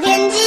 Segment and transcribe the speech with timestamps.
[0.00, 0.38] 天气。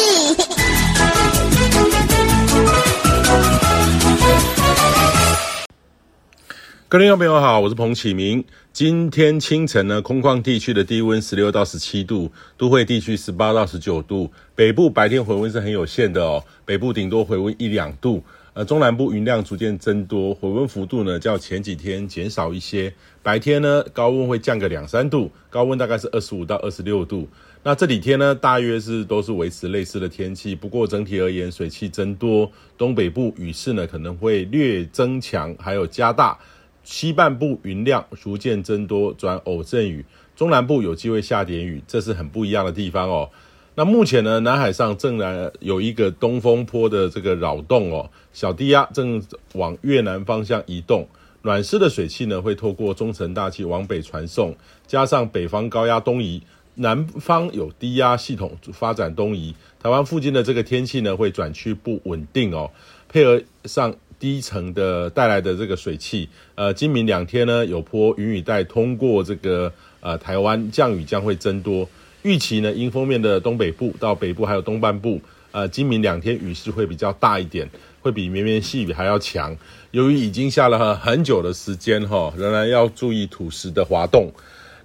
[6.88, 8.44] 各位听众朋友好，我是彭启明。
[8.74, 14.32] 今天清晨呢，空旷地区的低温十六到十七度，都会地区十八到十九度。
[14.56, 18.24] 北部白天回温是很有限的哦，北部顶多回温一两度。
[18.54, 22.94] 呃，中南部云量逐渐增多，回温幅度呢较前几天减少一些。
[23.24, 27.30] 白天呢，高温会降个两三度，高温大概是二十五到二十六度。
[27.64, 30.54] 那这几天呢，大约是都是维持类似的天气。
[30.54, 36.38] 不过整体而言，水汽增多，东北部雨势呢可能会略增强，还有加大。
[36.84, 40.04] 西半部云量逐渐增多，转偶阵雨；
[40.36, 43.30] 中南部有机会下点雨，这是很不一样的地方哦。
[43.76, 49.22] 那目前呢，南海上正然有一个东风坡的这个扰动哦，小低压正
[49.54, 51.08] 往越南方向移动，
[51.42, 56.42] 暖湿的水汽呢会透过中层大气往北传送，加上北方高压东移，
[56.76, 62.72] 南方有低压系统发展东移，台湾附近的这个天气呢会转趋不稳定哦，
[63.10, 63.96] 配合上。
[64.22, 71.90] 低层的带来的这个水汽，呃，今明两天呢，有波云雨带通过这个呃台湾，降雨将会增多。
[72.24, 75.20] 预期呢，迎风面的东北部到北部还有东半部，
[75.52, 77.70] 呃，今明两天雨势会比较大一点，
[78.02, 79.58] 会比绵绵细雨还要强。
[79.92, 84.32] 由于已经下了很久的时间哈，仍然要注意土石的滑动。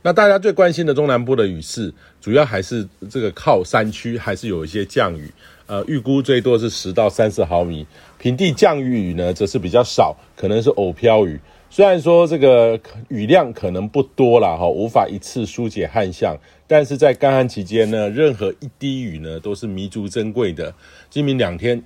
[0.06, 5.28] 那大家最关心的中南部的雨势，主要还是这个靠山区，还是有一些降雨。
[5.66, 7.84] 呃，预估最多是十到三十毫米，
[8.16, 11.40] 平地降雨雨呢，则是比较少，可能是偶飘雨。
[11.70, 20.72] 虽然说这个雨量可能不多了，哈，无法一次疏解旱象，但是在干旱期间呢，任何一滴雨呢，都是弥足珍贵的。
[21.10, 21.82] 今明两天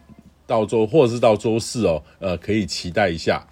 [0.46, 3.46] 到周或是到周四哦，呃，可以期待一下。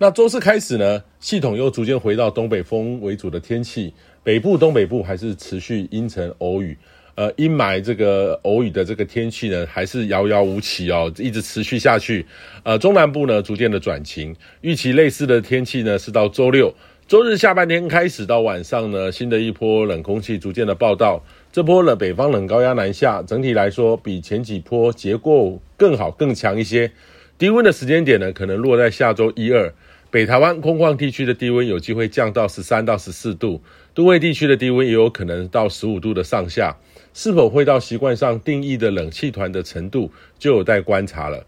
[0.00, 6.78] 那周四开始呢，系统又逐渐回到东北风为主的天气，北部、东北部还是持续阴沉偶雨。
[7.16, 12.24] 呃，阴霾这个偶雨的这个天气呢，还是遥遥无期哦，一直持续下去。
[12.62, 16.72] 呃，中南部呢，逐渐的转晴，预期类似的天气呢，是到周六、
[17.08, 21.20] 周日下半天开始到晚上呢，新的一波冷空气逐渐的报道。
[21.50, 26.92] 这波冷，北方冷高压南下，整体来说比前几波结构更好、更强一些。
[27.36, 29.72] 低温的时间点呢，可能落在下周一二。
[30.10, 33.60] 北台湾空旷地区的低温有机会降到十三到十四度，
[33.92, 36.74] 都会地区的低温也有可能到十五度的上下，
[37.12, 41.44] 是否会到习惯上定义的冷气团的程度，就有待观察了。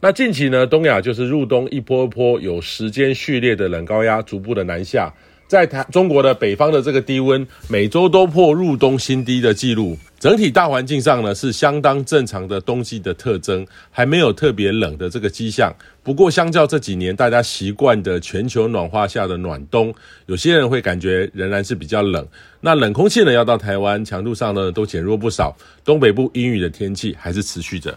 [0.00, 5.14] 那近期呢，东亚就是入冬一波一波有时间序列的冷高压逐步的南下。
[5.48, 9.96] 在台中国的北方的这个低温，每周都破入冬新低的记录。
[10.18, 15.72] 整体大环境上呢，是相当正常的冬季的特征，还没有特别冷的这个迹象。
[16.02, 19.94] 不过，相较这几年大家习惯的全球暖化下的暖冬，
[20.26, 22.26] 有些人会感觉仍然是比较冷。
[22.60, 25.56] 那冷空气呢，要到台湾，强度上呢都减弱不少。
[25.84, 27.96] 东北部阴雨的天气还是持续着。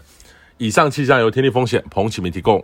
[0.58, 2.62] 以上气象由天气风险彭启明提供。